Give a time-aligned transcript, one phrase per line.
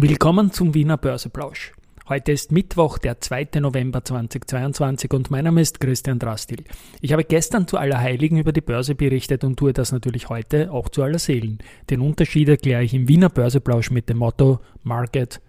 [0.00, 1.72] Willkommen zum Wiener Börseplausch.
[2.08, 3.48] Heute ist Mittwoch, der 2.
[3.58, 6.62] November 2022 und mein Name ist Christian Drastil.
[7.00, 10.88] Ich habe gestern zu Allerheiligen über die Börse berichtet und tue das natürlich heute auch
[10.88, 11.58] zu Allerseelen.
[11.90, 15.40] Den Unterschied erkläre ich im Wiener Börseplausch mit dem Motto Market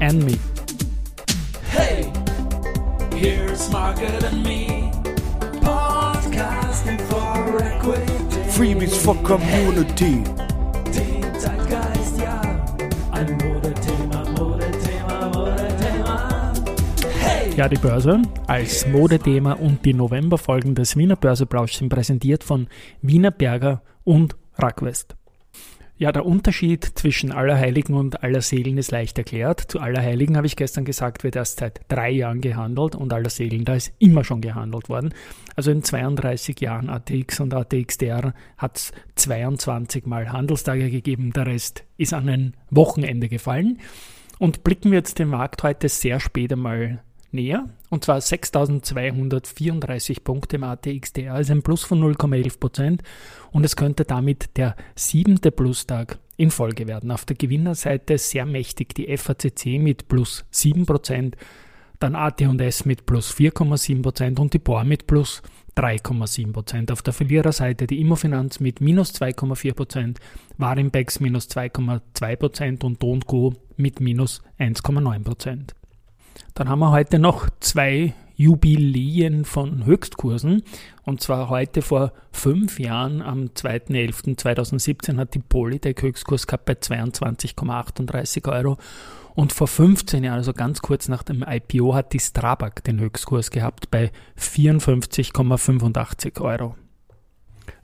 [0.00, 0.36] and Me.
[1.70, 2.12] Hey,
[3.14, 4.90] here's Market and Me.
[5.62, 8.50] Podcasting for Equity.
[8.50, 10.22] Freebies for Community.
[17.56, 22.66] Ja, die Börse als Modethema und die Novemberfolgen des Wiener Börseplausch sind präsentiert von
[23.00, 25.16] Wiener Berger und Rackwest.
[25.96, 29.62] Ja, der Unterschied zwischen Allerheiligen und Allerseelen ist leicht erklärt.
[29.68, 33.74] Zu Allerheiligen habe ich gestern gesagt, wird erst seit drei Jahren gehandelt und Allerseelen, da
[33.74, 35.14] ist immer schon gehandelt worden.
[35.54, 41.84] Also in 32 Jahren ATX und ATXDR hat es 22 Mal Handelstage gegeben, der Rest
[41.96, 43.78] ist an ein Wochenende gefallen.
[44.38, 47.00] Und blicken wir jetzt den Markt heute sehr spät einmal
[47.36, 52.98] näher, und zwar 6.234 Punkte im ATXDR, also ein Plus von 0,11%
[53.52, 57.10] und es könnte damit der siebente Plustag in Folge werden.
[57.10, 61.34] Auf der Gewinnerseite sehr mächtig die FACC mit plus 7%
[61.98, 65.42] dann AT&S mit plus 4,7% und die BOR mit plus
[65.76, 70.16] 3,7% Auf der Verliererseite die Immofinanz mit minus 2,4%
[70.58, 75.66] Warimbex minus 2,2% und Do Co mit minus 1,9
[76.56, 80.62] dann haben wir heute noch zwei Jubiläen von Höchstkursen.
[81.04, 88.50] Und zwar heute vor fünf Jahren, am 2.11.2017, hat die Polytech Höchstkurs gehabt bei 22,38
[88.50, 88.78] Euro.
[89.34, 93.50] Und vor 15 Jahren, also ganz kurz nach dem IPO, hat die Strabag den Höchstkurs
[93.50, 94.10] gehabt bei
[94.40, 96.74] 54,85 Euro.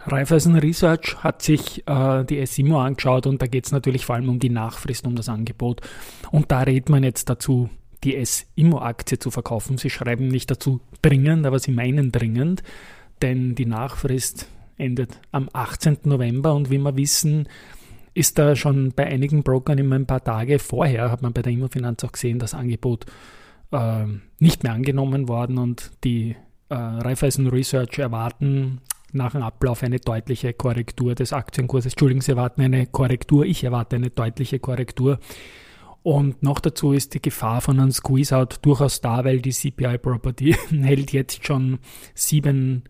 [0.07, 4.31] Raiffeisen Research hat sich äh, die SIMO angeschaut und da geht es natürlich vor allem
[4.31, 5.83] um die Nachfrist, um das Angebot.
[6.31, 7.69] Und da redet man jetzt dazu,
[8.05, 9.79] die S-Immo-Aktie zu verkaufen.
[9.79, 12.63] Sie schreiben nicht dazu dringend, aber sie meinen dringend,
[13.21, 15.99] denn die Nachfrist endet am 18.
[16.05, 17.49] November und wie wir wissen,
[18.15, 21.53] ist da schon bei einigen Brokern immer ein paar Tage vorher, hat man bei der
[21.53, 23.07] Immofinanz auch gesehen, das Angebot
[23.71, 24.05] äh,
[24.39, 26.37] nicht mehr angenommen worden und die
[26.69, 28.81] äh, Raiffeisen Research erwarten
[29.13, 31.93] nach dem Ablauf eine deutliche Korrektur des Aktienkurses.
[31.93, 35.19] Entschuldigen Sie erwarten eine Korrektur, ich erwarte eine deutliche Korrektur
[36.03, 41.13] und noch dazu ist die Gefahr von einem Squeeze-Out durchaus da, weil die CPI-Property hält
[41.13, 41.79] jetzt schon
[42.15, 42.83] 7,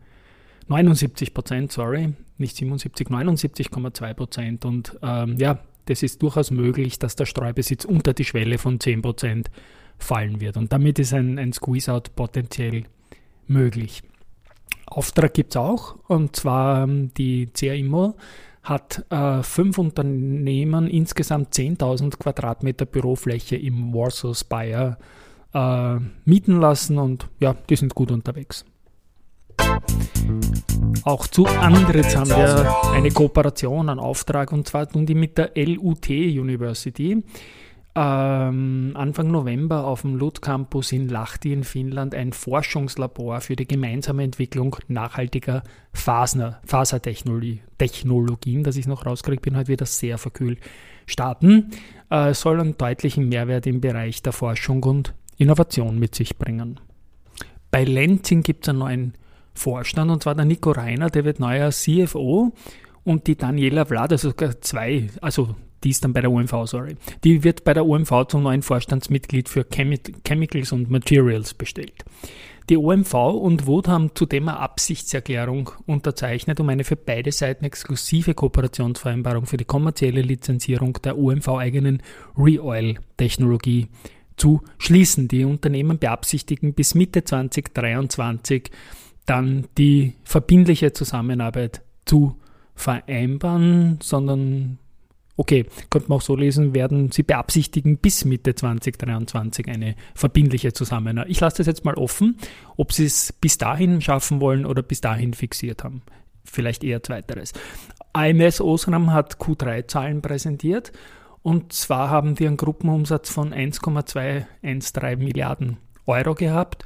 [0.68, 4.64] 79 Prozent, sorry, nicht 77, 79,2 Prozent.
[4.64, 9.02] Und ähm, ja, das ist durchaus möglich, dass der Streubesitz unter die Schwelle von 10
[9.02, 9.50] Prozent
[9.98, 10.56] fallen wird.
[10.56, 12.84] Und damit ist ein, ein Squeeze-Out potenziell
[13.46, 14.02] möglich.
[14.86, 17.74] Auftrag gibt es auch, und zwar ähm, die CA
[18.62, 24.98] hat äh, fünf Unternehmen insgesamt 10.000 Quadratmeter Bürofläche im Warsaw Spire
[25.52, 28.64] äh, mieten lassen und ja, die sind gut unterwegs.
[31.04, 35.50] Auch zu Andritz haben wir eine Kooperation, einen Auftrag und zwar tun die mit der
[35.56, 37.22] LUT University
[37.94, 43.66] ähm, Anfang November auf dem LUT Campus in Lahti in Finnland ein Forschungslabor für die
[43.66, 50.58] gemeinsame Entwicklung nachhaltiger Faser, Fasertechnologien, das ich noch rauskriege, bin heute wieder sehr verkühlt,
[51.06, 51.72] starten,
[52.08, 56.80] äh, soll einen deutlichen Mehrwert im Bereich der Forschung und Innovation mit sich bringen.
[57.70, 59.12] Bei Lenzing gibt es einen neuen
[59.54, 62.54] Vorstand und zwar der Nico Reiner, der wird neuer CFO
[63.04, 66.96] und die Daniela Vlad, also sogar zwei, also die ist dann bei der OMV, sorry.
[67.24, 72.04] Die wird bei der OMV zum neuen Vorstandsmitglied für Chemi Chemicals und Materials bestellt.
[72.68, 78.34] Die OMV und WOD haben zudem eine Absichtserklärung unterzeichnet, um eine für beide Seiten exklusive
[78.34, 82.02] Kooperationsvereinbarung für die kommerzielle Lizenzierung der OMV-eigenen
[82.38, 83.88] Reoil-Technologie
[84.36, 85.26] zu schließen.
[85.28, 88.70] Die Unternehmen beabsichtigen bis Mitte 2023
[89.26, 92.36] dann die verbindliche Zusammenarbeit zu
[92.74, 94.78] vereinbaren, sondern
[95.42, 101.32] Okay, könnte man auch so lesen, werden sie beabsichtigen, bis Mitte 2023 eine verbindliche Zusammenarbeit.
[101.32, 102.36] Ich lasse das jetzt mal offen,
[102.76, 106.02] ob sie es bis dahin schaffen wollen oder bis dahin fixiert haben.
[106.44, 107.54] Vielleicht eher zweiteres.
[108.12, 110.92] AMS Osram hat Q3-Zahlen präsentiert
[111.42, 116.84] und zwar haben die einen Gruppenumsatz von 1,213 Milliarden Euro gehabt.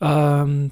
[0.00, 0.70] Ähm,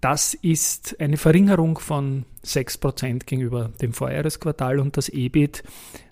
[0.00, 5.62] das ist eine Verringerung von 6% gegenüber dem Vorjahresquartal und das EBIT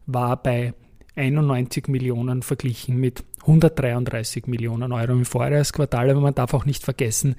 [0.06, 0.74] war bei
[1.16, 6.10] 91 Millionen verglichen mit 133 Millionen Euro im Vorjahresquartal.
[6.10, 7.36] Aber man darf auch nicht vergessen,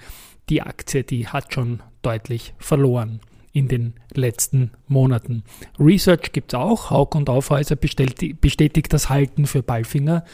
[0.49, 3.19] die Aktie, die hat schon deutlich verloren
[3.51, 5.43] in den letzten Monaten.
[5.79, 6.89] Research gibt es auch.
[6.91, 10.25] Haug und Aufhäuser bestätigt das Halten für Ballfinger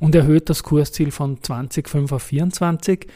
[0.00, 3.06] und erhöht das Kursziel von 20,5 auf 24.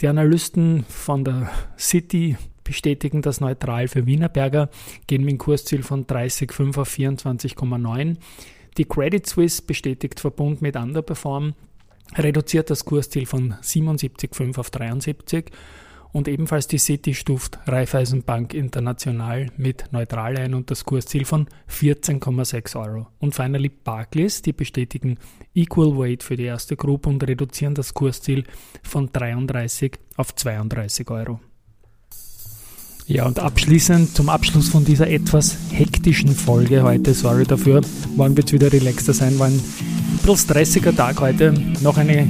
[0.00, 4.70] Die Analysten von der City bestätigen das neutral für Wienerberger,
[5.06, 8.16] gehen mit dem Kursziel von 30,5 auf 24,9.
[8.78, 11.54] Die Credit Suisse bestätigt Verbund mit Underperform,
[12.16, 15.50] reduziert das Kursziel von 77,5 auf 73
[16.12, 22.80] und ebenfalls die City stuft Raiffeisenbank International mit neutral ein und das Kursziel von 14,6
[22.80, 23.06] Euro.
[23.18, 25.18] Und finally Barclays, die bestätigen
[25.54, 28.44] Equal Weight für die erste Gruppe und reduzieren das Kursziel
[28.82, 31.40] von 33 auf 32 Euro.
[33.06, 37.80] Ja, und abschließend zum Abschluss von dieser etwas hektischen Folge heute, sorry dafür,
[38.14, 39.60] wollen wir jetzt wieder relaxter sein, war ein
[40.22, 41.52] bisschen stressiger Tag heute.
[41.82, 42.28] Noch eine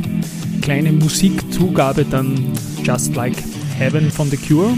[0.63, 3.37] kleine Musikzugabe, dann Just Like
[3.81, 4.75] Heaven von The Cure.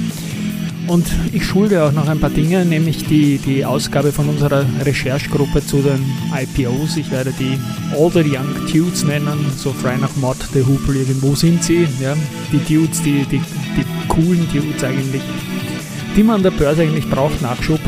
[0.87, 5.65] Und ich schulde auch noch ein paar Dinge, nämlich die, die Ausgabe von unserer Recherchegruppe
[5.65, 6.97] zu den IPOs.
[6.97, 7.59] Ich werde die
[7.97, 11.89] All the Young Dudes nennen, so frei nach Mod, The Hoople, irgendwo sind sie.
[12.01, 12.15] Ja,
[12.53, 15.23] die Dudes, die, die, die coolen Dudes eigentlich,
[16.17, 17.81] die man an der Börse eigentlich braucht, Nachschub.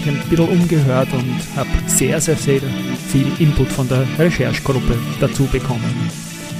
[0.00, 2.60] Ich habe ein bisschen umgehört und habe sehr, sehr, sehr
[3.08, 6.10] viel Input von der Recherchegruppe dazu bekommen.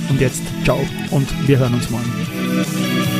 [0.08, 0.80] Und jetzt ciao
[1.10, 3.19] und wir hören uns morgen.